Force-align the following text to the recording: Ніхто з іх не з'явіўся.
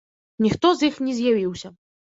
Ніхто 0.45 0.71
з 0.79 0.89
іх 0.89 0.99
не 1.09 1.13
з'явіўся. 1.21 1.75